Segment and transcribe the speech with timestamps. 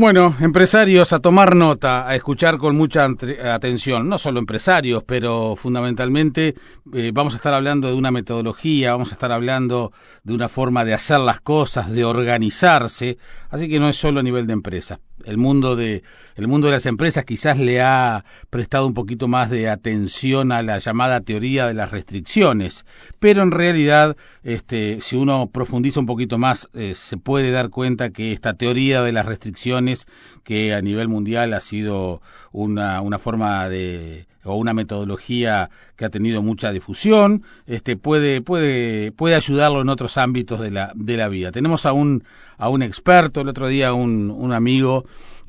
[0.00, 3.04] Bueno, empresarios a tomar nota, a escuchar con mucha
[3.52, 6.54] atención, no solo empresarios, pero fundamentalmente
[6.94, 9.90] eh, vamos a estar hablando de una metodología, vamos a estar hablando
[10.22, 13.18] de una forma de hacer las cosas, de organizarse,
[13.50, 16.02] así que no es solo a nivel de empresa el mundo de
[16.36, 20.62] el mundo de las empresas quizás le ha prestado un poquito más de atención a
[20.62, 22.84] la llamada teoría de las restricciones,
[23.18, 28.10] pero en realidad este si uno profundiza un poquito más eh, se puede dar cuenta
[28.10, 30.06] que esta teoría de las restricciones
[30.44, 36.10] que a nivel mundial ha sido una, una forma de o una metodología que ha
[36.10, 41.28] tenido mucha difusión, este puede puede puede ayudarlo en otros ámbitos de la de la
[41.28, 41.52] vida.
[41.52, 42.24] Tenemos a un
[42.56, 45.04] a un experto, el otro día un, un amigo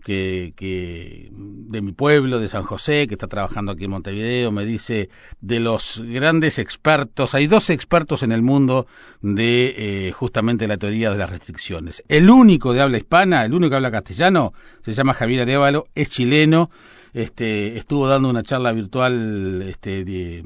[0.10, 4.66] que, que, de mi pueblo, de San José, que está trabajando aquí en Montevideo, me
[4.66, 5.10] dice
[5.40, 8.88] de los grandes expertos, hay dos expertos en el mundo
[9.22, 12.04] de eh, justamente la teoría de las restricciones.
[12.08, 14.52] El único de habla hispana, el único que habla castellano,
[14.82, 16.72] se llama Javier Arevalo, es chileno,
[17.14, 20.44] este, estuvo dando una charla virtual este, de,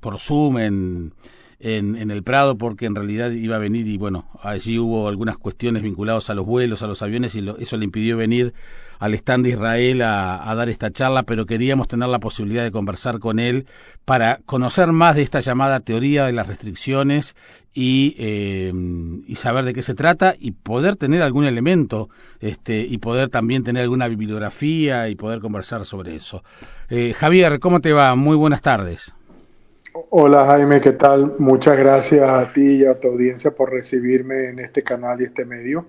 [0.00, 1.12] por Zoom en
[1.60, 5.38] en, en, el Prado porque en realidad iba a venir y bueno, allí hubo algunas
[5.38, 8.54] cuestiones vinculadas a los vuelos, a los aviones y eso le impidió venir
[8.98, 13.18] al stand de Israel a, dar esta charla, pero queríamos tener la posibilidad de conversar
[13.18, 13.66] con él
[14.04, 17.36] para conocer más de esta llamada teoría de las restricciones
[17.74, 18.72] y, eh,
[19.26, 22.08] y saber de qué se trata y poder tener algún elemento
[22.40, 26.42] este, y poder también tener alguna bibliografía y poder conversar sobre eso.
[26.88, 28.14] Eh, Javier, ¿cómo te va?
[28.16, 29.14] Muy buenas tardes.
[30.10, 31.34] Hola Jaime, ¿qué tal?
[31.38, 35.44] Muchas gracias a ti y a tu audiencia por recibirme en este canal y este
[35.44, 35.86] medio.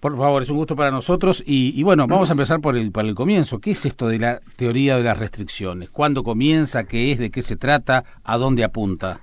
[0.00, 2.90] Por favor, es un gusto para nosotros y, y, bueno, vamos a empezar por el,
[2.90, 3.60] por el comienzo.
[3.60, 5.90] ¿Qué es esto de la teoría de las restricciones?
[5.90, 6.84] ¿Cuándo comienza?
[6.84, 7.18] ¿Qué es?
[7.18, 8.04] ¿De qué se trata?
[8.24, 9.20] ¿A dónde apunta?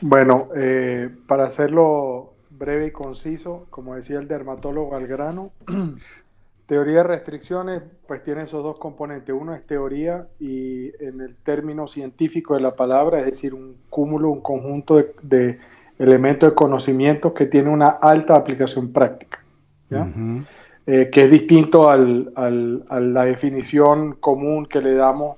[0.00, 5.52] Bueno, eh, para hacerlo breve y conciso, como decía el dermatólogo al grano,
[6.66, 9.32] Teoría de restricciones, pues tiene esos dos componentes.
[9.32, 14.30] Uno es teoría y en el término científico de la palabra, es decir, un cúmulo,
[14.30, 15.60] un conjunto de,
[15.98, 19.42] elementos de conocimiento que tiene una alta aplicación práctica,
[20.86, 25.36] eh, que es distinto al, a la definición común que le damos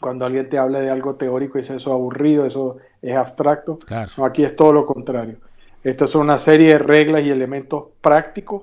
[0.00, 3.78] cuando alguien te habla de algo teórico y dice eso es aburrido, eso es abstracto.
[4.18, 5.36] No, aquí es todo lo contrario.
[5.84, 8.62] Estas son una serie de reglas y elementos prácticos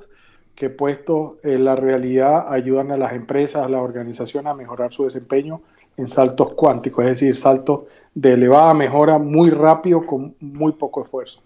[0.54, 5.06] que puestos en la realidad ayudan a las empresas, a las organizaciones a mejorar su
[5.06, 5.62] desempeño
[5.96, 11.42] en saltos cuánticos, es decir, saltos de elevada mejora muy rápido con muy poco esfuerzo.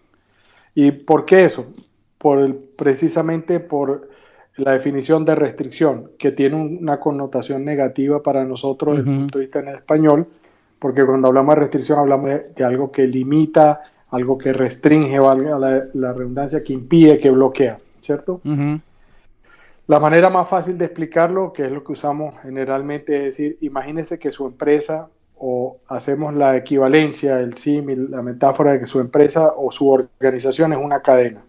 [0.76, 1.66] ¿Y por qué eso?
[2.18, 4.10] Por precisamente por
[4.58, 9.46] la definición de restricción, que tiene una connotación negativa para nosotros desde el punto de
[9.46, 10.28] vista en español,
[10.78, 13.82] porque cuando hablamos de restricción hablamos de, algo que limita,
[14.12, 18.42] algo que restringe, valga la, redundancia, que impide, que bloquea, ¿cierto?
[19.88, 24.20] La manera más fácil de explicarlo, que es lo que usamos generalmente, es decir, imagínese
[24.20, 25.10] que su empresa,
[25.46, 30.72] o hacemos la equivalencia, el símil, la metáfora de que su empresa o su organización
[30.72, 31.42] es una cadena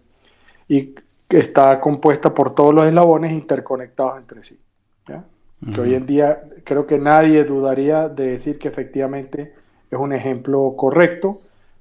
[0.67, 0.95] y
[1.29, 4.59] que está compuesta por todos los eslabones interconectados entre sí.
[5.73, 9.53] Que hoy en día creo que nadie dudaría de decir que efectivamente
[9.89, 11.39] es un ejemplo correcto.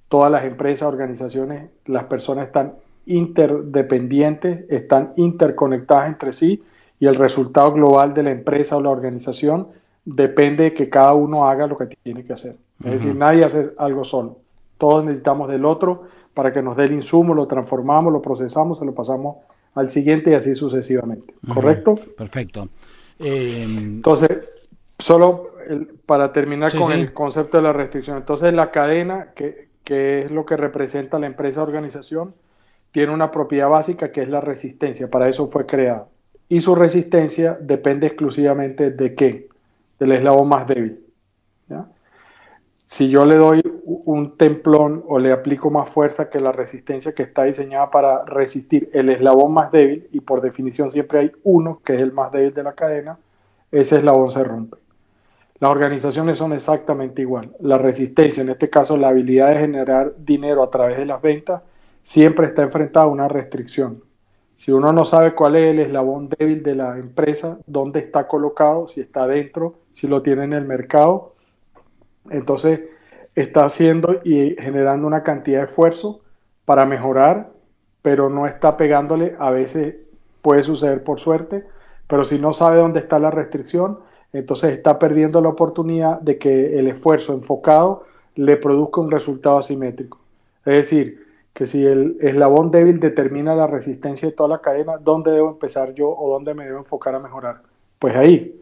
[0.08, 2.74] Todas las empresas, organizaciones, las personas están
[3.06, 6.62] interdependientes, están interconectadas entre sí
[7.00, 9.66] y el resultado global de la empresa o la organización
[10.04, 12.56] depende de que cada uno haga lo que tiene que hacer.
[12.84, 14.38] Es decir, nadie hace algo solo.
[14.78, 16.04] Todos necesitamos del otro
[16.34, 19.36] para que nos dé el insumo, lo transformamos, lo procesamos, se lo pasamos
[19.74, 21.34] al siguiente y así sucesivamente.
[21.52, 21.94] ¿Correcto?
[22.16, 22.68] Perfecto.
[23.18, 24.30] Eh, entonces,
[24.98, 25.50] solo
[26.06, 28.18] para terminar con el concepto de la restricción.
[28.18, 32.34] Entonces, la cadena, que, que es lo que representa la empresa organización,
[32.92, 36.08] tiene una propiedad básica que es la resistencia, para eso fue creado.
[36.48, 39.48] Y su resistencia depende exclusivamente de qué?
[39.98, 41.00] Del eslabón más débil.
[42.86, 47.24] Si yo le doy un templón o le aplico más fuerza que la resistencia que
[47.24, 51.94] está diseñada para resistir el eslabón más débil, y por definición siempre hay uno que
[51.94, 53.18] es el más débil de la cadena,
[53.72, 54.76] ese eslabón se rompe.
[55.58, 57.50] Las organizaciones son exactamente igual.
[57.60, 61.62] La resistencia, en este caso la habilidad de generar dinero a través de las ventas,
[62.02, 64.02] siempre está enfrentado a una restricción.
[64.54, 68.86] Si uno no sabe cuál es el eslabón débil de la empresa, dónde está colocado,
[68.86, 71.34] si está dentro, si lo tiene en el mercado,
[72.30, 72.80] entonces
[73.34, 76.20] está haciendo y generando una cantidad de esfuerzo
[76.64, 77.50] para mejorar,
[78.00, 79.96] pero no está pegándole, a veces
[80.40, 81.66] puede suceder por suerte,
[82.06, 83.98] pero si no sabe dónde está la restricción,
[84.32, 88.04] entonces está perdiendo la oportunidad de que el esfuerzo enfocado
[88.34, 90.18] le produzca un resultado asimétrico.
[90.64, 91.23] Es decir,
[91.54, 95.94] que si el eslabón débil determina la resistencia de toda la cadena, ¿dónde debo empezar
[95.94, 97.62] yo o dónde me debo enfocar a mejorar?
[98.00, 98.60] Pues ahí,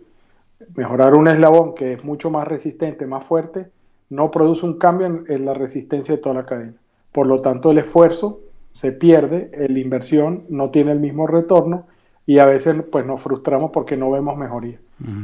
[0.76, 3.66] mejorar un eslabón que es mucho más resistente, más fuerte,
[4.10, 6.74] no produce un cambio en, la resistencia de toda la cadena.
[7.12, 8.40] Por lo tanto, el esfuerzo
[8.72, 11.86] se pierde, la inversión no tiene el mismo retorno
[12.26, 14.78] y a veces pues nos frustramos porque no vemos mejoría.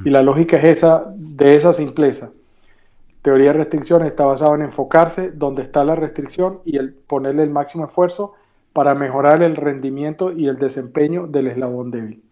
[0.05, 2.31] Y la lógica es esa, de esa simpleza.
[3.29, 7.51] Teoría de restricciones está basada en enfocarse donde está la restricción y el ponerle el
[7.51, 8.33] máximo esfuerzo
[8.73, 12.23] para mejorar el rendimiento y el desempeño del eslabón débil.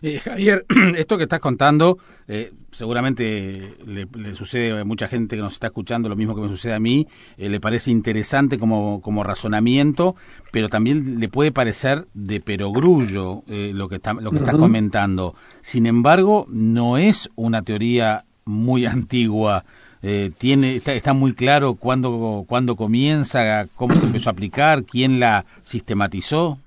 [0.00, 0.64] Eh, Javier,
[0.96, 6.08] esto que estás contando eh, seguramente le, sucede a mucha gente que nos está escuchando
[6.08, 7.06] lo mismo que me sucede a mí,
[7.36, 10.16] eh, le parece interesante como, como razonamiento,
[10.52, 15.34] pero también le puede parecer de perogrullo lo que, está, lo que estás comentando.
[15.60, 19.66] Sin embargo, no es una teoría muy antigua.
[20.00, 25.44] Tiene está, está, muy claro cuándo, cuándo comienza, cómo se empezó a aplicar, quién la
[25.62, 26.58] sistematizó.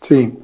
[0.00, 0.38] Sí,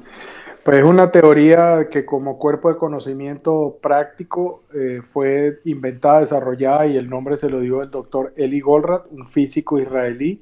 [0.63, 6.97] pues es una teoría que como cuerpo de conocimiento práctico eh, fue inventada, desarrollada y
[6.97, 10.41] el nombre se lo dio el doctor Eli Goldratt, un físico israelí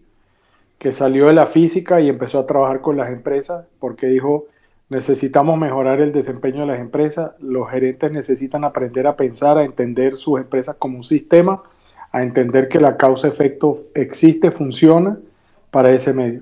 [0.78, 4.48] que salió de la física y empezó a trabajar con las empresas porque dijo
[4.90, 10.18] necesitamos mejorar el desempeño de las empresas, los gerentes necesitan aprender a pensar, a entender
[10.18, 11.62] sus empresas como un sistema,
[12.12, 15.18] a entender que la causa-efecto existe, funciona
[15.72, 16.42] para ese medio.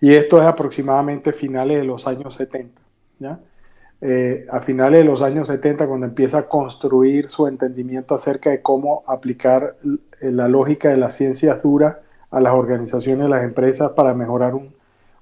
[0.00, 2.80] Y esto es aproximadamente finales de los años 70.
[4.02, 8.62] Eh, a finales de los años 70, cuando empieza a construir su entendimiento acerca de
[8.62, 9.76] cómo aplicar
[10.20, 11.96] la lógica de las ciencias duras
[12.30, 14.72] a las organizaciones, a las empresas para mejorar un,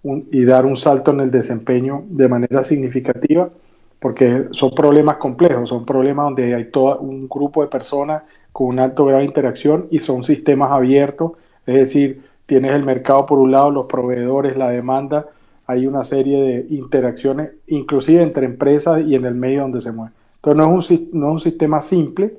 [0.03, 3.51] y dar un salto en el desempeño de manera significativa,
[3.99, 8.79] porque son problemas complejos, son problemas donde hay todo un grupo de personas con un
[8.79, 11.33] alto grado de interacción y son sistemas abiertos,
[11.67, 15.27] es decir, tienes el mercado por un lado, los proveedores, la demanda,
[15.67, 20.13] hay una serie de interacciones, inclusive entre empresas y en el medio donde se mueve.
[20.37, 22.35] Entonces no es un, no es un sistema simple,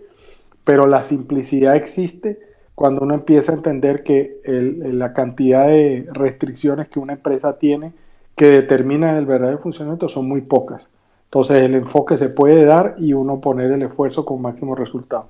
[0.64, 2.40] pero la simplicidad existe
[2.80, 7.92] cuando uno empieza a entender que la cantidad de restricciones que una empresa tiene
[8.38, 10.88] que determinan el verdadero funcionamiento son muy pocas.
[11.26, 15.26] Entonces el enfoque se puede dar y uno poner el esfuerzo con máximo resultado.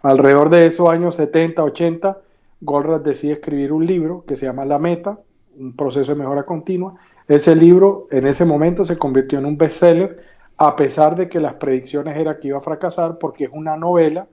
[0.00, 2.16] Alrededor de esos años 70, 80,
[2.62, 5.18] Goldratt decide escribir un libro que se llama La Meta,
[5.58, 6.94] un proceso de mejora continua,
[7.28, 10.22] ese libro en ese momento se convirtió en un bestseller,
[10.56, 14.28] a pesar de que las predicciones eran que iba a fracasar, porque es una novela,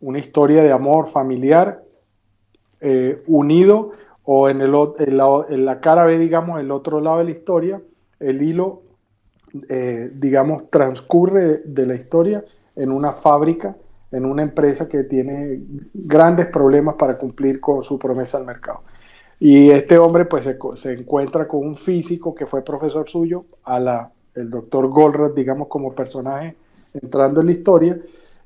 [0.00, 1.83] una historia de amor familiar,
[2.84, 3.92] eh, unido,
[4.24, 7.80] o en, el, en, la, cara B, digamos, el otro lado de la historia,
[8.20, 8.82] el hilo,
[9.68, 12.44] eh, digamos, transcurre de la historia
[12.76, 13.74] en una fábrica,
[14.12, 15.60] en una empresa que tiene
[15.94, 18.82] grandes problemas para cumplir con su promesa al mercado.
[19.40, 20.46] Y este hombre pues
[20.76, 25.68] se, encuentra con un físico que fue profesor suyo, a la, el doctor Goldratt, digamos,
[25.68, 26.56] como personaje
[27.02, 27.98] entrando en la historia,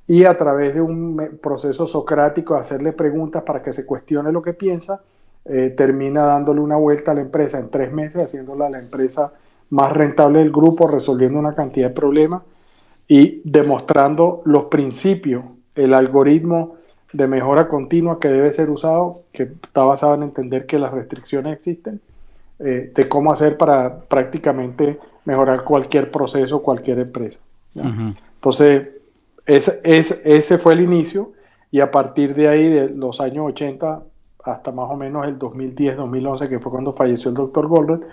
[0.08, 4.40] y a través de un proceso socrático de hacerle preguntas para que se cuestione lo
[4.40, 5.02] que piensa,
[5.44, 9.32] eh, termina dándole una vuelta a la empresa en tres meses, haciéndola la empresa
[9.69, 12.43] más rentable del grupo, resolviendo una cantidad de problemas
[13.06, 15.44] y demostrando los principios,
[15.75, 16.76] el algoritmo
[17.12, 21.54] de mejora continua que debe ser usado, que está basado en entender que las restricciones
[21.54, 22.00] existen,
[22.61, 27.38] eh, de cómo hacer para prácticamente mejorar cualquier proceso, cualquier empresa.
[27.75, 28.88] Entonces,
[29.49, 31.33] ese, fue el inicio
[31.71, 34.02] y a partir de ahí, de los años 80
[34.45, 38.05] hasta más o menos el 2010-2011, que fue cuando falleció el doctor Golden,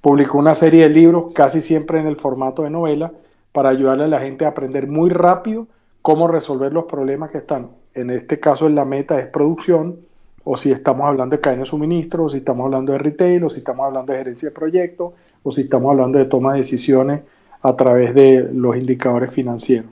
[0.00, 3.12] publicó una serie de libros, casi siempre en el formato de novela,
[3.52, 5.66] para ayudarle a la gente a aprender muy rápido
[6.02, 7.70] cómo resolver los problemas que están.
[7.94, 9.96] En este caso la meta es producción,
[10.44, 13.50] o si estamos hablando de cadena de suministro, o si estamos hablando de retail, o
[13.50, 17.28] si estamos hablando de gerencia de proyectos, o si estamos hablando de toma de decisiones
[17.62, 19.90] a través de los indicadores financieros,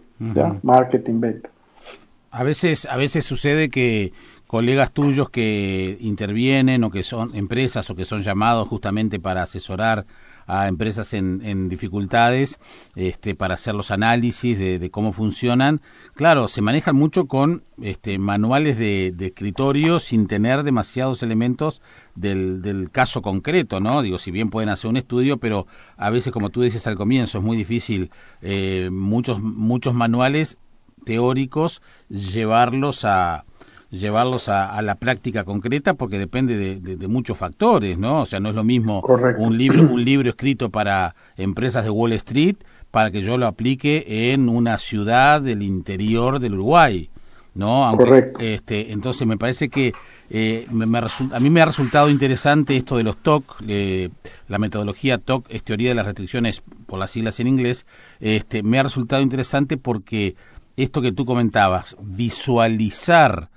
[0.63, 1.51] marketing, venta.
[2.31, 4.13] A veces, a veces sucede que
[4.47, 10.07] colegas tuyos que intervienen o que son empresas o que son llamados justamente para asesorar
[10.47, 12.59] a empresas en, dificultades
[12.95, 15.81] este, para hacer los análisis de, cómo funcionan.
[16.15, 21.81] Claro, se manejan mucho con este, manuales de, escritorio sin tener demasiados elementos
[22.15, 24.03] del, caso concreto, ¿no?
[24.03, 27.39] Digo, si bien pueden hacer un estudio, pero a veces, como tú dices al comienzo,
[27.39, 30.59] es muy difícil eh, muchos, muchos manuales
[31.05, 33.45] teóricos llevarlos a,
[33.93, 38.23] llevarlos a, la práctica concreta porque depende de, muchos factores, ¿no?
[38.23, 39.05] O sea, no es lo mismo
[39.37, 42.57] un libro, un libro escrito para empresas de Wall Street
[42.91, 47.11] para que yo lo aplique en una ciudad del interior del Uruguay.
[47.55, 47.85] ¿no?
[47.85, 49.93] Aunque, Este, entonces me parece que
[50.31, 54.09] eh, me, a mí me ha resultado interesante esto de los TOC, eh,
[54.49, 57.85] la metodología TOC es teoría de las restricciones por las siglas en inglés,
[58.21, 60.35] este, me ha resultado interesante porque
[60.79, 63.51] esto que tú comentabas, visualizar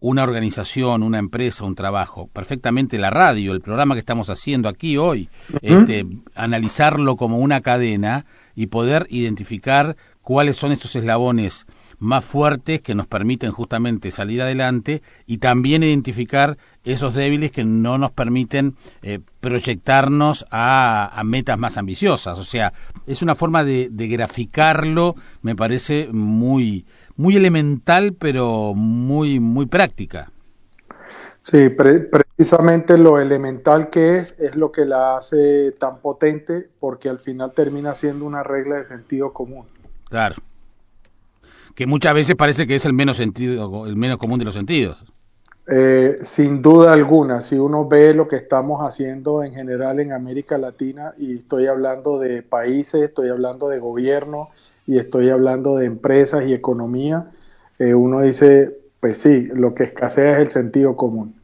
[0.00, 4.96] una organización, una empresa, un trabajo, perfectamente la radio, el programa que estamos haciendo aquí
[4.96, 5.28] hoy,
[5.62, 11.66] este, analizarlo como una cadena y poder identificar cuáles son esos eslabones
[11.98, 17.98] más fuertes que nos permiten justamente salir adelante y también identificar esos débiles que no
[17.98, 22.38] nos permiten eh, proyectarnos a, metas más ambiciosas.
[22.38, 22.72] O sea,
[23.08, 26.86] es una forma de, graficarlo, me parece muy,
[27.16, 30.30] muy elemental, pero muy, muy práctica.
[31.40, 37.18] Sí, precisamente lo elemental que es es lo que la hace tan potente porque al
[37.18, 39.66] final termina siendo una regla de sentido común.
[40.10, 40.36] Claro
[41.78, 44.98] que muchas veces parece que es el menos sentido, el menos común de los sentidos.
[45.70, 50.56] Eh, sin duda alguna, si uno ve lo que estamos haciendo en general en América
[50.56, 54.48] Latina, y estoy hablando de países, estoy hablando de gobierno
[54.86, 57.26] y estoy hablando de empresas y economía,
[57.78, 61.34] eh, uno dice, pues sí, lo que escasea es el sentido común.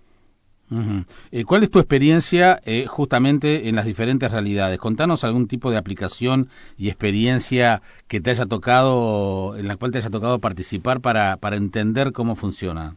[1.31, 4.78] Eh, ¿Cuál es tu experiencia eh, justamente en las diferentes realidades?
[4.78, 9.99] Contanos algún tipo de aplicación y experiencia que te haya tocado, en la cual te
[9.99, 12.97] haya tocado participar para, para entender cómo funciona.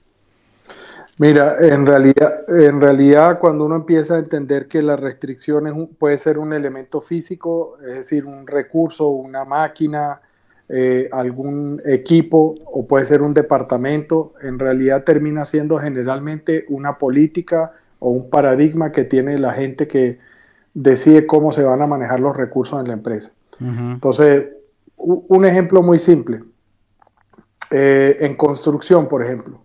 [1.19, 6.37] Mira, en realidad, en realidad cuando uno empieza a entender que la restricción puede ser
[6.37, 10.21] un elemento físico, es decir, un recurso, una máquina,
[10.69, 17.71] eh, algún equipo o puede ser un departamento, en realidad termina siendo generalmente una política
[17.99, 20.19] o un paradigma que tiene la gente que
[20.75, 23.31] decide cómo se van a manejar los recursos en la empresa.
[23.59, 24.51] Entonces,
[24.97, 26.43] un ejemplo muy simple.
[27.71, 29.61] Eh, en construcción, por ejemplo,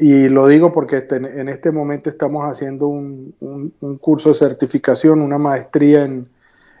[0.00, 6.04] y lo digo porque en este momento estamos haciendo un curso de certificación, una maestría
[6.04, 6.28] en,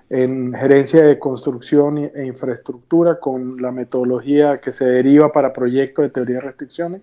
[0.08, 6.10] en gerencia de construcción e infraestructura con la metodología que se deriva para proyectos de
[6.10, 7.02] teoría de restricciones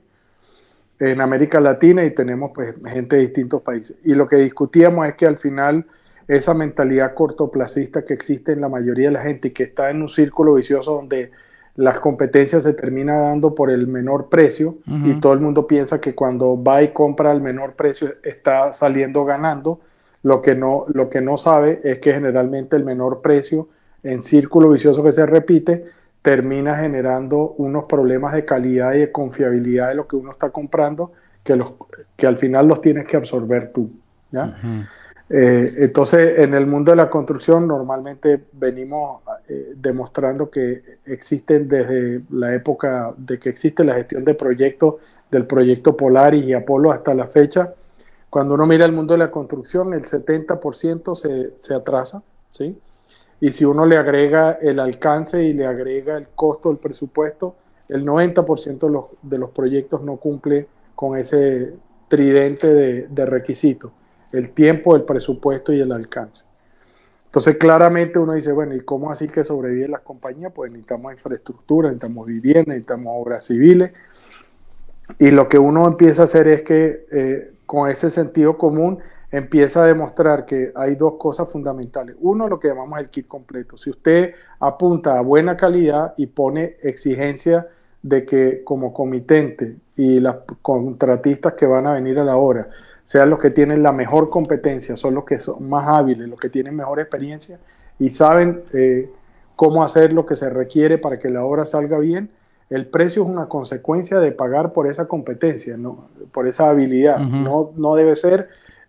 [1.00, 3.98] en América Latina y tenemos pues gente de distintos países.
[4.06, 5.86] Y lo que discutíamos es que al final
[6.30, 10.02] esa mentalidad cortoplacista que existe en la mayoría de la gente y que está en
[10.02, 11.32] un círculo vicioso donde
[11.76, 16.14] las competencias se terminan dando por el menor precio y todo el mundo piensa que
[16.14, 19.80] cuando va y compra al menor precio está saliendo ganando.
[20.22, 23.68] Lo que no, lo que no sabe es que generalmente el menor precio
[24.04, 25.86] en círculo vicioso que se repite
[26.22, 31.12] termina generando unos problemas de calidad y de confiabilidad de lo que uno está comprando
[31.44, 31.74] que, los,
[32.16, 33.92] que al final los tienes que absorber tú.
[35.36, 42.22] Eh, entonces, en el mundo de la construcción normalmente venimos eh, demostrando que existen desde
[42.30, 44.98] la época de que existe la gestión de proyectos,
[45.32, 47.74] del proyecto Polaris y Apolo hasta la fecha,
[48.30, 52.22] cuando uno mira el mundo de la construcción, el 70% se, atrasa,
[52.52, 52.78] ¿sí?
[53.42, 57.56] Y si uno le agrega el alcance y le agrega el costo del presupuesto,
[57.90, 61.74] el 90% de los, proyectos no cumple con ese
[62.08, 63.92] tridente de, de requisitos,
[64.34, 66.44] el tiempo, el presupuesto y el alcance.
[67.28, 70.52] Entonces, claramente uno dice, bueno, ¿y cómo así que sobreviven las compañías?
[70.54, 73.96] Pues necesitamos infraestructura, necesitamos vivienda, necesitamos obras civiles.
[75.20, 79.00] Y lo que uno empieza a hacer es que eh, con ese sentido común
[79.32, 82.16] empieza a demostrar que hay dos cosas fundamentales.
[82.20, 83.78] Uno, lo que llamamos el kit completo.
[83.78, 87.68] Si usted apunta a buena calidad y pone exigencia
[88.04, 92.70] de que como comitente y las contratistas que van a venir a la obra
[93.04, 96.50] sean los que tienen la mejor competencia, son los que son más hábiles, los que
[96.50, 97.60] tienen mejor experiencia
[98.00, 99.10] y saben eh,
[99.56, 102.30] cómo hacer lo que se requiere para que la obra salga bien,
[102.70, 106.08] el precio es una consecuencia de pagar por esa competencia, ¿no?
[106.32, 108.48] por esa habilidad, no, no debe ser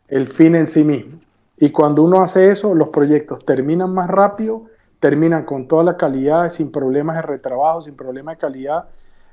[0.09, 1.19] el fin en sí mismo.
[1.59, 4.65] Y cuando uno hace eso, los proyectos terminan más rápido,
[5.01, 8.85] terminan con toda la calidad, sin problemas de retrabajo, sin problemas de calidad,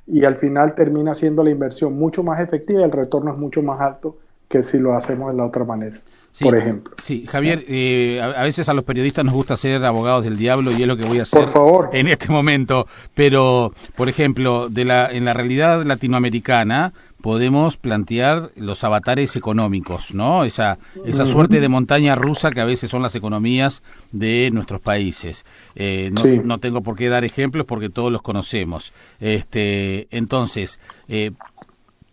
[0.06, 3.62] y al final termina siendo la inversión mucho más efectiva y el retorno es mucho
[3.62, 4.18] más alto
[4.52, 6.02] que si lo hacemos de la otra manera
[6.40, 6.96] por ejemplo.
[7.02, 10.82] Sí, Javier, eh, a, veces a los periodistas nos gusta ser abogados del diablo y
[10.82, 11.48] es lo que voy a hacer
[11.92, 12.88] en este momento.
[13.14, 20.44] Pero, por ejemplo, de la, en la realidad latinoamericana podemos plantear los avatares económicos, ¿no?
[20.44, 25.46] Esa, esa suerte de montaña rusa que a veces son las economías de nuestros países.
[25.76, 28.92] Eh, no, no, tengo por qué dar ejemplos porque todos los conocemos.
[29.20, 30.80] Este, entonces,
[31.10, 31.32] eh,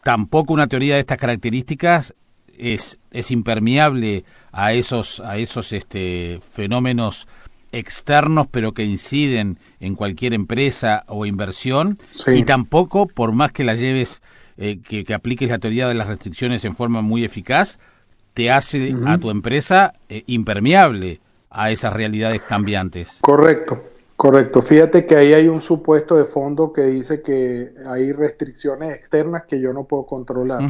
[0.03, 2.15] tampoco una teoría de estas características
[2.59, 7.27] es, es impermeable a esos, a esos este, fenómenos
[7.71, 11.99] externos pero que inciden en cualquier empresa o inversión.
[12.27, 14.23] Y tampoco por más que la lleves
[14.57, 17.79] eh, que, apliques la teoría de las restricciones en forma muy eficaz
[18.35, 23.19] te hace a tu empresa eh, impermeable a esas realidades cambiantes.
[23.21, 23.83] Correcto
[24.19, 24.63] correcto.
[24.63, 29.61] Fíjate que ahí hay un supuesto de fondo que dice que hay restricciones externas que
[29.61, 30.61] yo no puedo controlar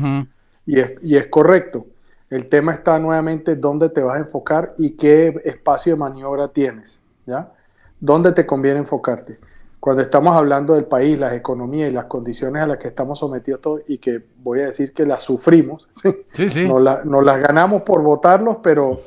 [0.69, 1.87] y, es, y es correcto
[2.31, 7.01] el tema está nuevamente dónde te vas a enfocar y qué espacio de maniobra tienes,
[7.25, 7.53] ¿ya?
[8.01, 9.39] ¿Dónde te conviene enfocarte?
[9.81, 13.61] Cuando estamos hablando del país, las economías y las condiciones a las que estamos sometidos
[13.61, 16.49] todos y que voy a decir que las sufrimos, ¿sí?
[16.49, 19.01] Sí, Nos, las ganamos por votarlos, pero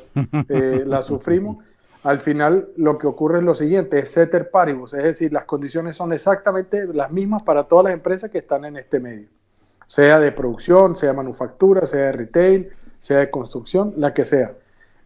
[0.48, 1.58] eh, las sufrimos.
[2.02, 5.94] Al final lo que ocurre es lo siguiente, es ceter paribus, es decir, las condiciones
[5.94, 9.28] son exactamente las mismas para todas las empresas que están en este medio,
[9.92, 14.54] sea de producción, sea manufactura, sea de retail, sea de construcción, la que sea.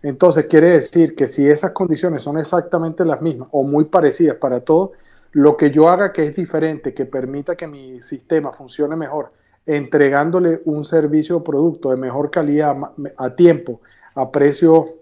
[0.00, 4.60] Entonces quiere decir que si esas condiciones son exactamente las mismas o muy parecidas para
[4.60, 4.90] todos,
[5.32, 9.32] lo que yo haga que es diferente, que permita que mi sistema funcione mejor,
[9.66, 12.76] entregándole un servicio o producto de mejor calidad
[13.16, 13.80] a tiempo,
[14.14, 14.98] a precio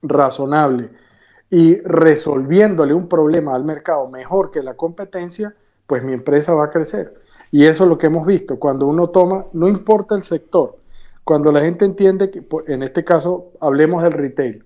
[0.00, 0.90] razonable
[1.50, 5.56] y resolviéndole un problema al mercado mejor que la competencia,
[5.88, 7.26] pues mi empresa va a crecer.
[7.50, 8.58] Y eso es lo que hemos visto.
[8.58, 10.76] Cuando uno toma, no importa el sector,
[11.24, 14.64] cuando la gente entiende que, en este caso, hablemos del retail,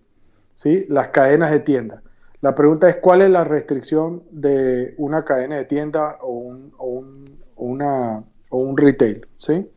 [0.55, 0.87] ¿sí?
[0.89, 2.03] las cadenas de tienda.
[2.41, 6.87] La pregunta es cuál es la restricción de una cadena de tienda o un, o
[6.87, 7.25] un,
[7.57, 9.69] una, o un retail, ¿sí?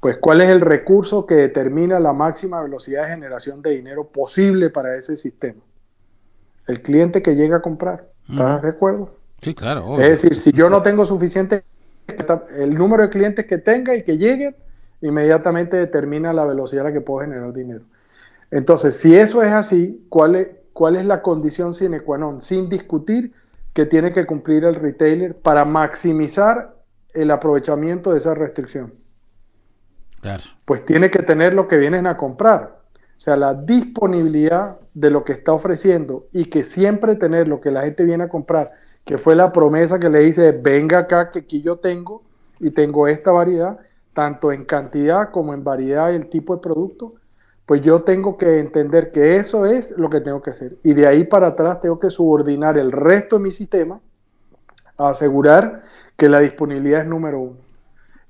[0.00, 4.68] Pues cuál es el recurso que determina la máxima velocidad de generación de dinero posible
[4.68, 5.62] para ese sistema.
[6.66, 8.08] El cliente que llega a comprar.
[8.28, 9.14] ¿Estás de acuerdo?
[9.40, 9.98] Sí, claro.
[9.98, 11.64] Es decir, si yo no tengo suficiente,
[12.56, 14.54] el número de clientes que tenga y que lleguen
[15.00, 17.84] inmediatamente determina la velocidad a la que puedo generar dinero.
[18.50, 22.40] Entonces, si eso es así, ¿cuál es, cuál es la condición sine qua non?
[22.40, 23.32] Sin discutir
[23.74, 26.74] que tiene que cumplir el retailer para maximizar
[27.12, 28.92] el aprovechamiento de esa restricción.
[30.64, 32.78] Pues tiene que tener lo que vienen a comprar.
[33.16, 37.70] O sea, la disponibilidad de lo que está ofreciendo y que siempre tener lo que
[37.70, 38.72] la gente viene a comprar,
[39.04, 42.22] que fue la promesa que le dice, venga acá, que aquí yo tengo
[42.60, 43.78] y tengo esta variedad,
[44.14, 47.14] tanto en cantidad como en variedad y el tipo de producto,
[47.66, 50.76] pues yo tengo que entender que eso es lo que tengo que hacer.
[50.82, 54.00] Y de ahí para atrás tengo que subordinar el resto de mi sistema
[54.96, 55.80] a asegurar
[56.16, 57.56] que la disponibilidad es número uno.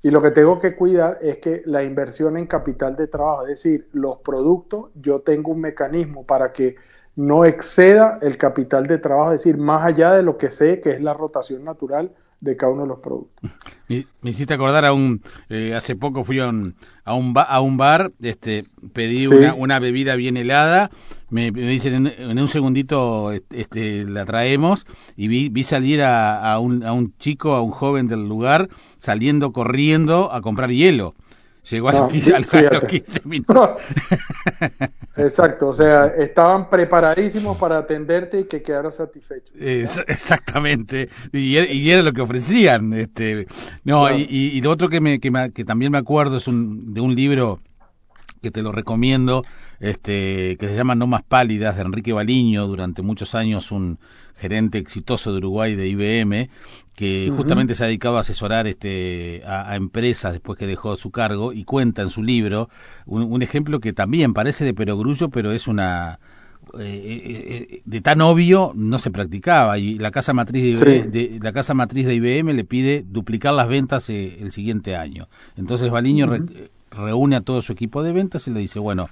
[0.01, 3.47] Y lo que tengo que cuidar es que la inversión en capital de trabajo, es
[3.47, 6.75] decir, los productos, yo tengo un mecanismo para que
[7.15, 10.91] no exceda el capital de trabajo, es decir, más allá de lo que sé que
[10.91, 13.49] es la rotación natural de cada uno de los productos.
[13.87, 17.77] Me, hiciste acordar a un, eh, hace poco fui a un, a un, a un
[17.77, 20.91] bar, este, pedí una, una, bebida bien helada,
[21.29, 26.83] me, dicen en, un segundito este, la traemos y vi, vi salir a, a, un,
[26.83, 31.15] a un chico, a un joven del lugar, saliendo corriendo a comprar hielo.
[31.69, 33.69] Llegó a, los 15, minutos.
[35.17, 39.53] Exacto, o sea, estaban preparadísimos para atenderte y que quedaras satisfecho.
[39.57, 42.93] exactamente, y, era lo que ofrecían.
[42.93, 43.47] Este,
[43.83, 47.15] no, y, lo otro que, me, que, que también me acuerdo es un, de un
[47.15, 47.59] libro
[48.45, 49.43] que te lo recomiendo,
[49.79, 53.97] este, que se llama No más pálidas, de Enrique Baliño, durante muchos años un
[54.37, 56.49] gerente exitoso de Uruguay de IBM,
[56.93, 61.53] que justamente se ha dedicado a asesorar este, a, empresas después que dejó su cargo,
[61.53, 62.69] y cuenta en su libro
[63.07, 66.19] un, ejemplo que también parece de perogrullo, pero es una...
[66.79, 69.77] Eh, eh, eh, de tan obvio no se practicaba.
[69.77, 74.09] Y la casa matriz de, la casa matriz de IBM le pide duplicar las ventas
[74.09, 75.29] el siguiente año.
[75.57, 76.27] Entonces Baliño
[76.95, 79.09] reúne a todo su equipo de ventas y le dice, bueno,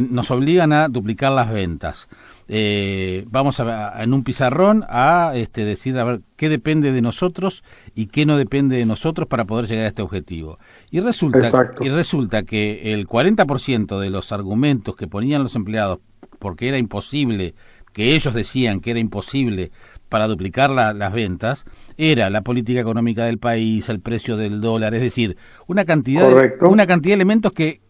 [0.00, 2.08] nos obligan a duplicar las ventas.
[2.48, 7.62] Eh, vamos a, en un pizarrón a este, decir a ver qué depende de nosotros
[7.94, 10.56] y qué no depende de nosotros para poder llegar a este objetivo.
[10.90, 15.98] Y resulta, y resulta que el 40% de los argumentos que ponían los empleados
[16.38, 17.54] porque era imposible,
[17.92, 19.70] que ellos decían que era imposible
[20.12, 21.64] para duplicar las ventas,
[21.96, 26.52] era la política económica del país, el precio del dólar, es decir, una cantidad, de,
[26.66, 27.80] una cantidad de elementos que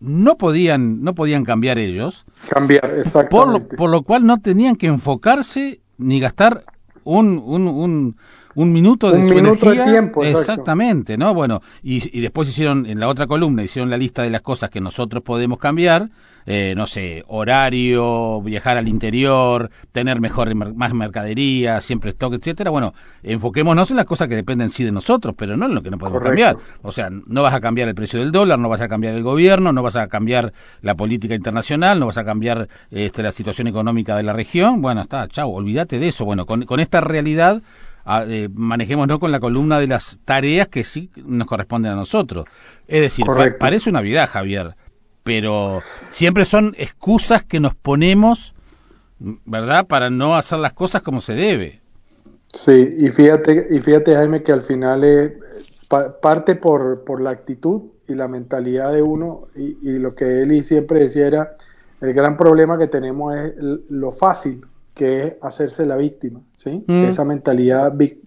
[0.00, 2.24] no podían, no podían cambiar ellos.
[2.48, 3.28] Cambiar, exactamente.
[3.30, 6.64] Por lo, por lo cual no tenían que enfocarse ni gastar
[7.04, 8.16] un, un, un
[8.66, 9.84] minuto de un su minuto energía.
[9.84, 10.24] de tiempo.
[10.24, 11.34] Exactamente, ¿no?
[11.34, 14.70] Bueno, y, y, después hicieron, en la otra columna, hicieron la lista de las cosas
[14.70, 16.10] que nosotros podemos cambiar,
[16.50, 22.70] eh, no sé, horario, viajar al interior, tener mejor, más mercadería, siempre stock, etcétera.
[22.70, 25.90] Bueno, enfoquémonos en las cosas que dependen sí de nosotros, pero no en lo que
[25.90, 26.58] no podemos Correcto.
[26.58, 26.78] cambiar.
[26.80, 29.22] O sea, no vas a cambiar el precio del dólar, no vas a cambiar el
[29.22, 33.68] gobierno, no vas a cambiar la política internacional, no vas a cambiar este, la situación
[33.68, 34.80] económica de la región.
[34.80, 36.24] Bueno, está, chao, olvídate de eso.
[36.24, 37.60] Bueno, con, con esta realidad
[38.10, 42.46] a, eh, manejémonos con la columna de las tareas que sí nos corresponden a nosotros.
[42.86, 44.76] Es decir, pa parece una vida, Javier,
[45.24, 48.54] pero siempre son excusas que nos ponemos,
[49.44, 51.82] ¿verdad?, para no hacer las cosas como se debe.
[52.54, 55.34] Sí, y fíjate, y fíjate Jaime, que al final
[55.88, 60.40] pa parte por, por la actitud y la mentalidad de uno, y, y lo que
[60.40, 61.56] Eli siempre decía era,
[62.00, 63.52] el gran problema que tenemos es
[63.90, 64.64] lo fácil
[64.98, 66.84] que es hacerse la víctima, ¿sí?
[66.86, 67.04] Mm.
[67.04, 68.18] Esa mentalidad vic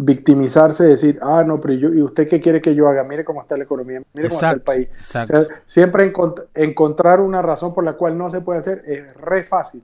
[0.00, 3.02] victimizarse, decir, ah, no, pero yo, ¿y usted qué quiere que yo haga?
[3.02, 4.98] Mire cómo está la economía, mire exacto, cómo está el país.
[5.00, 9.12] O sea, siempre encont encontrar una razón por la cual no se puede hacer es
[9.16, 9.82] re fácil.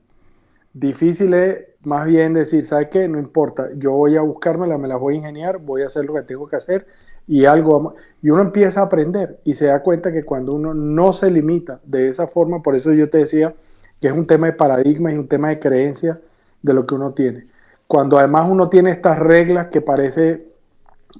[0.71, 3.09] Difícil es más bien decir, ¿sabe qué?
[3.09, 6.13] No importa, yo voy a buscármela, me la voy a ingeniar, voy a hacer lo
[6.13, 6.85] que tengo que hacer
[7.27, 11.11] y algo, y uno empieza a aprender y se da cuenta que cuando uno no
[11.11, 13.53] se limita de esa forma, por eso yo te decía
[14.01, 16.19] que es un tema de paradigma y un tema de creencia
[16.61, 17.45] de lo que uno tiene
[17.87, 20.47] cuando además uno tiene estas reglas que parece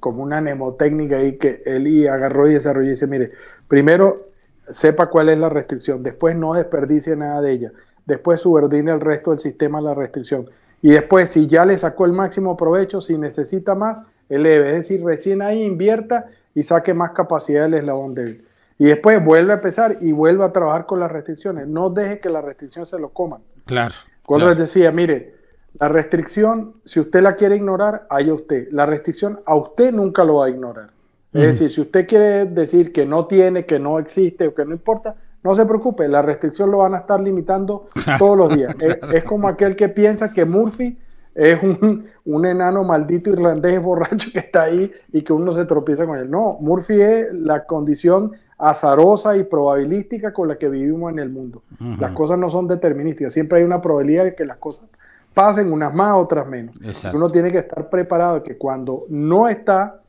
[0.00, 3.30] como una mnemotécnica ahí que él agarró y desarrolló y dice, mire,
[3.68, 4.26] primero
[4.68, 7.72] sepa cuál es la restricción, después no desperdicie nada de ella,
[8.04, 10.50] después subordine el resto del sistema la restricción
[10.82, 15.04] y después si ya le sacó el máximo provecho, si necesita más, eleve, es decir,
[15.04, 18.44] recién ahí invierta y saque más capacidad del eslabón débil.
[18.78, 21.66] Y después vuelve a empezar y vuelve a trabajar con las restricciones.
[21.66, 23.40] No deje que las restricciones se lo coman.
[23.64, 23.94] Claro.
[24.24, 24.58] Cuando claro.
[24.58, 25.34] les decía, mire,
[25.80, 28.68] la restricción, si usted la quiere ignorar, allá usted.
[28.72, 30.90] La restricción a usted nunca lo va a ignorar.
[31.32, 31.46] Es uh -huh.
[31.46, 35.16] decir, si usted quiere decir que no tiene, que no existe o que no importa,
[35.42, 37.86] no se preocupe, la restricción lo van a estar limitando
[38.18, 38.74] todos los días.
[38.80, 40.98] es, es, como aquel que piensa que Murphy
[41.36, 46.06] es un, un, enano maldito irlandés borracho que está ahí y que uno se tropieza
[46.06, 46.30] con él.
[46.30, 51.62] No, Murphy es la condición azarosa y probabilística con la que vivimos en el mundo.
[51.78, 52.00] Uh -huh.
[52.00, 54.88] Las cosas no son determinísticas, siempre hay una probabilidad de que las cosas
[55.34, 56.74] pasen, unas más, otras menos.
[56.82, 57.18] Exacto.
[57.18, 60.00] Uno tiene que estar preparado de que cuando no está,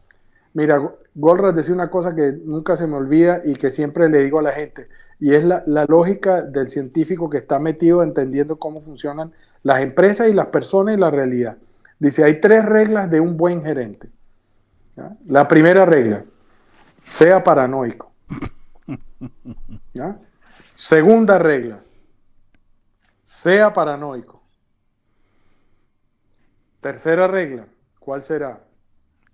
[0.53, 0.81] mira,
[1.13, 4.43] Goldratt decía una cosa que nunca se me olvida y que siempre le digo a
[4.43, 4.87] la gente,
[5.19, 9.33] y es la, la, lógica del científico que está metido entendiendo cómo funcionan
[9.67, 11.57] las empresas y las personas y la realidad.
[11.99, 14.09] Dice, hay tres reglas de un buen gerente.
[14.95, 15.11] ¿ya?
[15.25, 16.23] La primera regla,
[17.03, 18.13] sea paranoico.
[19.93, 20.17] ¿ya?
[20.73, 21.81] Segunda regla,
[23.25, 24.41] sea paranoico.
[26.79, 27.67] Tercera regla,
[27.99, 28.61] ¿cuál será?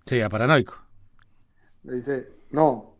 [0.04, 0.74] Sea paranoico.
[1.84, 2.96] Le dice, no,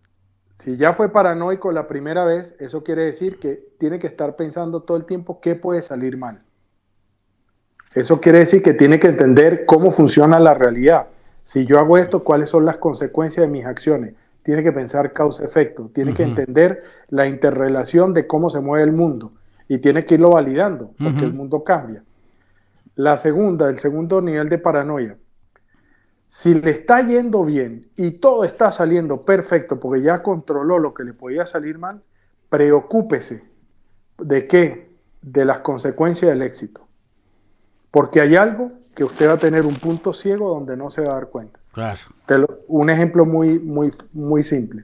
[0.54, 4.84] si ya fue paranoico la primera vez, eso quiere decir que tiene que estar pensando
[4.84, 6.43] todo el tiempo qué puede salir mal.
[7.94, 11.06] Eso quiere decir que tiene que entender cómo funciona la realidad.
[11.42, 14.14] Si yo hago esto, ¿cuáles son las consecuencias de mis acciones?
[14.42, 16.16] Tiene que pensar causa-efecto, tiene uh -huh.
[16.16, 19.32] que entender la interrelación de cómo se mueve el mundo
[19.68, 21.24] y tiene que irlo validando, porque uh -huh.
[21.24, 22.02] el mundo cambia.
[22.96, 25.16] La segunda, el segundo nivel de paranoia.
[26.26, 31.04] Si le está yendo bien y todo está saliendo perfecto porque ya controló lo que
[31.04, 32.02] le podía salir mal,
[32.48, 33.42] preocúpese
[34.18, 34.90] de qué?
[35.22, 36.83] De las consecuencias del éxito.
[37.94, 41.12] Porque hay algo que usted va a tener un punto ciego donde no se va
[41.12, 41.60] a dar cuenta.
[41.70, 42.00] Claro.
[42.26, 44.82] Lo, un ejemplo muy, muy, muy simple.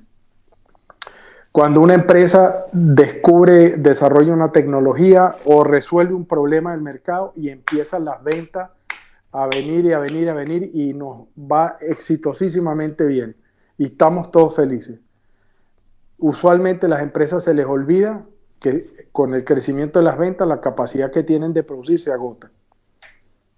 [1.51, 8.05] Cuando una empresa descubre, desarrolla una tecnología o resuelve un problema del mercado y empiezan
[8.05, 8.71] las ventas
[9.33, 13.35] a venir y a venir y a venir y nos va exitosísimamente bien
[13.77, 15.01] y estamos todos felices.
[16.21, 18.25] Usualmente las empresas se les olvida
[18.61, 22.53] que con el crecimiento de las ventas la capacidad que tienen de producir se agota,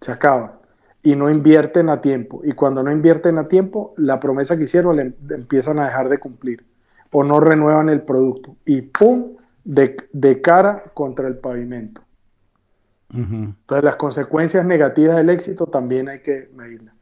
[0.02, 0.60] se acaba
[1.02, 4.96] y no invierten a tiempo y cuando no invierten a tiempo la promesa que hicieron
[4.96, 6.64] le empiezan a dejar de cumplir
[7.12, 9.36] o no renuevan el producto y ¡pum!
[9.64, 12.02] de, de cara contra el pavimento.
[13.12, 13.54] Uh -huh.
[13.60, 16.94] Entonces las consecuencias negativas del éxito también hay que medirlas.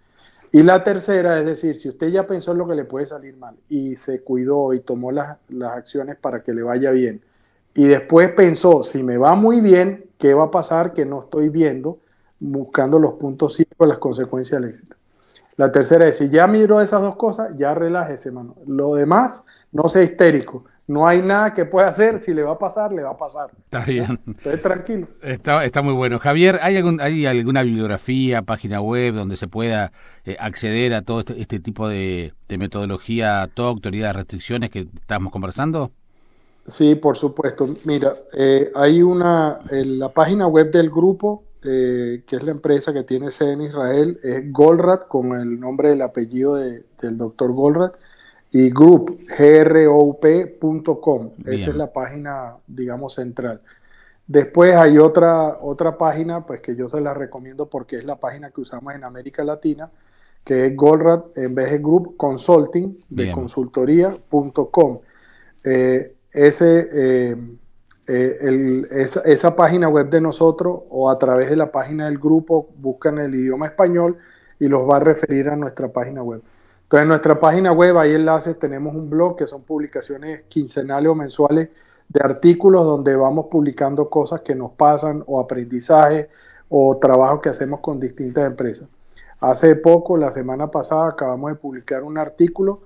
[0.52, 3.36] Y la tercera, es decir, si usted ya pensó en lo que le puede salir
[3.36, 7.22] mal y se cuidó y tomó las, las acciones para que le vaya bien,
[7.72, 11.50] y después pensó, si me va muy bien, ¿qué va a pasar que no estoy
[11.50, 11.98] viendo?
[12.40, 14.96] Buscando los puntos ciegos, las consecuencias del éxito.
[15.56, 18.56] La tercera es, si ya miró esas dos cosas, ya relájese, mano.
[18.66, 22.58] Lo demás, no sea histérico, no hay nada que pueda hacer, si le va a
[22.58, 23.50] pasar, le va a pasar.
[23.64, 24.18] Está bien.
[24.26, 25.06] Entonces, tranquilo.
[25.22, 26.18] Está, está muy bueno.
[26.18, 29.92] Javier, ¿hay, algún, ¿hay alguna bibliografía, página web donde se pueda
[30.24, 35.92] eh, acceder a todo este, este tipo de, metodología teoría de restricciones que estamos conversando?
[36.66, 37.68] Sí, por supuesto.
[37.84, 42.92] Mira, eh, hay una, en la página web del grupo, eh, que es la empresa
[42.92, 47.52] que tiene sede en Israel, es Goldratt, con el nombre del apellido de, del doctor
[47.52, 47.96] Goldratt
[48.52, 51.30] y group, grop.com.
[51.46, 53.60] Esa es la página, digamos, central.
[54.26, 58.50] Después hay otra, otra página, pues que yo se la recomiendo porque es la página
[58.50, 59.90] que usamos en América Latina,
[60.44, 65.00] que es Goldratt, en vez de Group Consulting, de consultoría.com.
[65.64, 67.36] Eh, ese, eh,
[68.06, 68.86] eh,
[69.24, 73.34] esa, página web de nosotros o a través de la página del grupo buscan el
[73.34, 74.16] idioma español
[74.58, 76.42] y los va a referir a nuestra página web.
[76.82, 81.14] Entonces, en nuestra página web hay enlaces, tenemos un blog que son publicaciones quincenales o
[81.14, 81.68] mensuales
[82.08, 86.28] de artículos donde vamos publicando cosas que nos pasan o aprendizaje
[86.68, 88.88] o trabajo que hacemos con distintas empresas.
[89.40, 92.80] Hace poco, la semana pasada, acabamos de publicar un artículo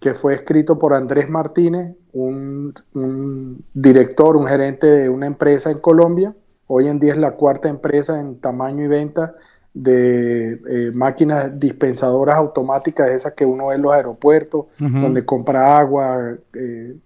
[0.00, 5.78] que fue escrito por Andrés Martínez, un, un, director, un gerente de una empresa en
[5.78, 6.34] Colombia.
[6.66, 9.34] Hoy en día es la cuarta empresa en tamaño y venta
[9.74, 16.34] de eh, máquinas dispensadoras automáticas, esas que uno ve en los aeropuertos, donde compra agua,
[16.54, 16.96] eh,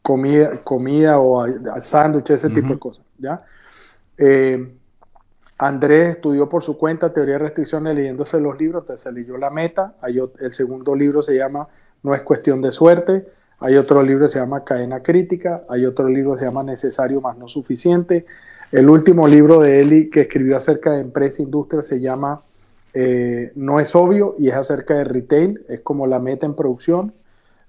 [0.00, 1.44] comida, comida o
[1.80, 3.04] sándwiches, ese tipo de cosas.
[3.18, 3.42] ¿ya?
[4.16, 4.72] Eh,
[5.58, 9.50] Andrés estudió por su cuenta teoría de restricciones leyéndose los libros, entonces se leyó La
[9.50, 11.68] Meta, hay, el segundo libro se llama
[12.02, 13.26] No es cuestión de suerte,
[13.60, 17.20] hay otro libro que se llama Cadena Crítica, hay otro libro que se llama Necesario
[17.20, 18.24] más no suficiente,
[18.72, 22.40] el último libro de Eli que escribió acerca de empresa e industria se llama
[22.94, 27.12] eh, No es obvio y es acerca de retail, es como la meta en producción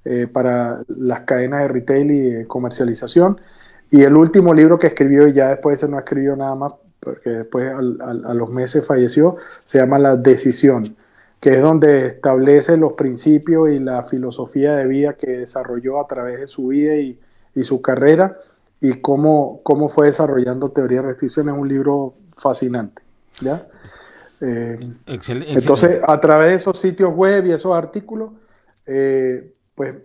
[0.05, 3.41] eh, para las cadenas de retail y comercialización.
[3.89, 7.29] Y el último libro que escribió, y ya después se no escribió nada más, porque
[7.29, 10.95] después a los meses falleció, se llama La Decisión,
[11.41, 16.39] que es donde establece los principios y la filosofía de vida que desarrolló a través
[16.39, 17.19] de su vida y,
[17.55, 18.37] y su carrera
[18.79, 23.01] y cómo, cómo fue desarrollando teoría de restricción es un libro fascinante.
[23.41, 23.67] ¿ya?
[24.39, 28.31] Eh, entonces, a través de esos sitios web y esos artículos,
[28.85, 29.95] eh, pues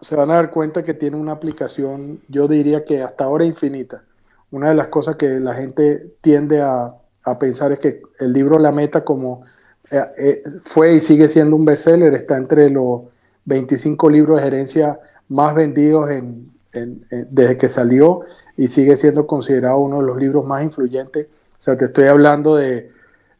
[0.00, 4.04] se van a dar cuenta que tiene una aplicación, yo diría que hasta ahora infinita.
[4.52, 8.60] Una de las cosas que la gente tiende a, a pensar es que el libro
[8.60, 9.44] La Meta, como
[10.16, 13.02] eh, fue y sigue siendo un bestseller, está entre los
[13.44, 16.44] 25 libros de gerencia más vendidos en,
[17.30, 18.22] desde que salió
[18.56, 21.28] y sigue siendo considerado uno de los libros más influyentes.
[21.56, 22.90] O sea, te estoy hablando de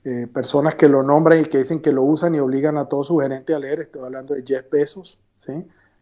[0.05, 3.05] eh, personas que lo nombran y que dicen que lo usan y obligan a todo
[3.05, 3.81] su gerente a leer.
[3.81, 5.53] Estoy hablando de Jeff Bezos ¿sí?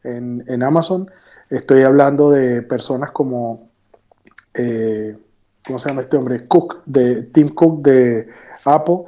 [0.03, 1.11] en, Amazon.
[1.51, 3.69] Estoy hablando de personas como,
[4.55, 5.17] eh,
[5.65, 6.47] ¿cómo se llama este hombre?
[6.49, 8.29] Cook, de Tim Cook de
[8.65, 9.05] Apple.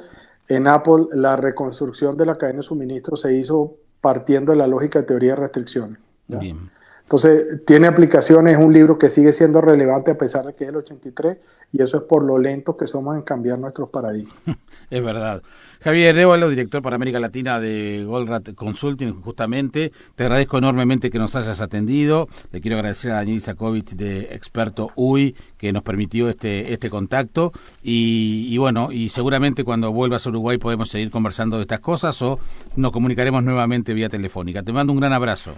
[0.47, 4.99] En Apple la reconstrucción de la cadena de suministro se hizo partiendo de la lógica
[4.99, 5.97] de teoría de restricciones.
[6.27, 6.69] Bien.
[7.05, 10.71] Entonces, tiene aplicaciones, es un libro que sigue siendo relevante a pesar de que es
[10.71, 11.37] el 83,
[11.71, 14.35] y eso es por lo lento que somos en cambiar nuestros paradigmas.
[14.91, 15.41] Es verdad.
[15.81, 21.35] Javier Révalo, director para América Latina de Goldrat Consulting, justamente, te agradezco enormemente que nos
[21.35, 22.27] hayas atendido.
[22.51, 27.51] Le quiero agradecer a Daniel Isakovic de Experto UI que nos permitió este, este contacto.
[27.81, 32.21] Y, y bueno, y seguramente cuando vuelvas a Uruguay podemos seguir conversando de estas cosas
[32.21, 32.39] o
[32.75, 34.61] nos comunicaremos nuevamente vía telefónica.
[34.61, 35.55] Te mando un gran abrazo.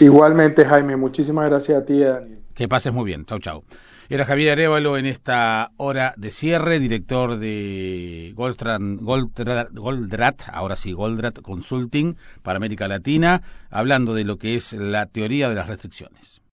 [0.00, 2.40] Igualmente, Jaime, muchísimas gracias a ti, Daniel.
[2.54, 3.24] Que pases muy bien.
[3.24, 3.64] Chau, chau.
[4.10, 11.40] Era Javier Arevalo en esta hora de cierre, director de Goldrat, Goldrat, ahora sí, Goldrat
[11.42, 16.40] Consulting para América Latina, hablando de lo que es la teoría de las restricciones.